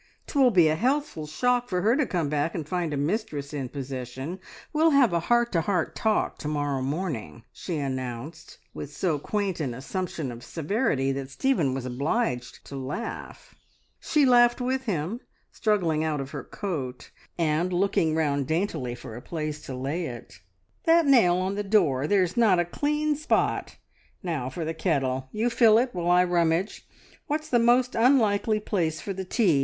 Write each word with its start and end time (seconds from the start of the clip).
"'Twill 0.25 0.49
be 0.49 0.67
a 0.67 0.73
healthful 0.75 1.27
shock 1.27 1.69
for 1.69 1.83
her 1.83 1.95
to 1.95 2.07
come 2.07 2.27
back 2.27 2.55
and 2.55 2.67
find 2.67 2.91
a 2.91 2.97
mistress 2.97 3.53
in 3.53 3.69
possession. 3.69 4.39
We'll 4.73 4.89
have 4.89 5.13
a 5.13 5.19
heart 5.19 5.51
to 5.51 5.61
heart 5.61 5.93
talk 5.95 6.39
to 6.39 6.47
morrow 6.47 6.81
morning," 6.81 7.43
she 7.53 7.77
announced, 7.77 8.57
with 8.73 8.91
so 8.91 9.19
quaint 9.19 9.59
an 9.59 9.75
assumption 9.75 10.31
of 10.31 10.43
severity 10.43 11.11
that 11.11 11.29
Stephen 11.29 11.75
was 11.75 11.85
obliged 11.85 12.65
to 12.65 12.75
laugh. 12.75 13.53
She 13.99 14.25
laughed 14.25 14.59
with 14.59 14.85
him, 14.85 15.19
struggling 15.51 16.03
out 16.03 16.19
of 16.19 16.31
her 16.31 16.43
coat, 16.45 17.11
and 17.37 17.71
looking 17.71 18.15
round 18.15 18.47
daintily 18.47 18.95
for 18.95 19.15
a 19.15 19.21
place 19.21 19.61
to 19.67 19.75
lay 19.75 20.07
it. 20.07 20.39
"That 20.85 21.05
nail 21.05 21.35
on 21.37 21.53
the 21.53 21.63
door! 21.63 22.07
There's 22.07 22.35
not 22.35 22.57
a 22.57 22.65
clean 22.65 23.15
spot. 23.15 23.75
Now 24.23 24.49
for 24.49 24.65
the 24.65 24.73
kettle! 24.73 25.29
You 25.31 25.51
fill 25.51 25.77
it, 25.77 25.91
while 25.93 26.09
I 26.09 26.23
rummage. 26.23 26.87
What's 27.27 27.49
the 27.49 27.59
most 27.59 27.93
unlikely 27.93 28.59
place 28.61 28.99
for 28.99 29.13
the 29.13 29.23
tea? 29.25 29.59